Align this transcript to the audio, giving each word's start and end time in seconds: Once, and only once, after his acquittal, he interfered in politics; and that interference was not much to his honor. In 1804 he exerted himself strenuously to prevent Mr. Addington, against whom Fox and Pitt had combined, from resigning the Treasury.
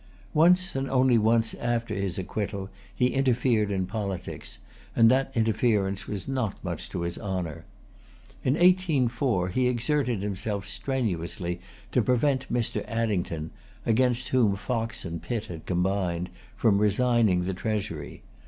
Once, 0.33 0.75
and 0.75 0.89
only 0.89 1.15
once, 1.15 1.53
after 1.53 1.93
his 1.93 2.17
acquittal, 2.17 2.71
he 2.95 3.09
interfered 3.09 3.69
in 3.69 3.85
politics; 3.85 4.57
and 4.95 5.11
that 5.11 5.29
interference 5.37 6.07
was 6.07 6.27
not 6.27 6.57
much 6.63 6.89
to 6.89 7.01
his 7.01 7.19
honor. 7.19 7.65
In 8.43 8.55
1804 8.55 9.49
he 9.49 9.67
exerted 9.67 10.23
himself 10.23 10.65
strenuously 10.67 11.61
to 11.91 12.01
prevent 12.01 12.51
Mr. 12.51 12.83
Addington, 12.87 13.51
against 13.85 14.29
whom 14.29 14.55
Fox 14.55 15.05
and 15.05 15.21
Pitt 15.21 15.45
had 15.45 15.67
combined, 15.67 16.31
from 16.55 16.79
resigning 16.79 17.43
the 17.43 17.53
Treasury. 17.53 18.23